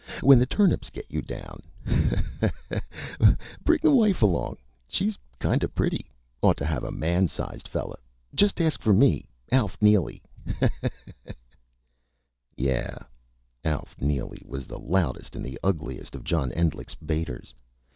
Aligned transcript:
When 0.21 0.39
the 0.39 0.47
turnips 0.47 0.89
get 0.89 1.05
you 1.11 1.21
down! 1.21 1.61
Haw 1.85 2.11
haw 2.41 2.49
haw! 3.21 3.35
Bring 3.63 3.79
the 3.83 3.91
wife 3.91 4.23
along.... 4.23 4.57
She's 4.87 5.19
kinda 5.39 5.67
pretty. 5.69 6.09
Ought 6.41 6.57
to 6.57 6.65
have 6.65 6.83
a 6.83 6.89
man 6.89 7.27
size 7.27 7.61
fella.... 7.69 7.97
Just 8.33 8.59
ask 8.59 8.81
for 8.81 8.93
me 8.93 9.27
Alf 9.51 9.77
Neely! 9.79 10.23
Haw 10.59 10.69
haw 10.81 10.89
haw!" 11.03 11.33
Yeah, 12.55 12.97
Alf 13.63 13.95
Neely 14.01 14.41
was 14.43 14.65
the 14.65 14.79
loudest 14.79 15.35
and 15.35 15.45
the 15.45 15.59
ugliest 15.63 16.15
of 16.15 16.23
John 16.23 16.51
Endlich's 16.51 16.95
baiters. 16.95 17.53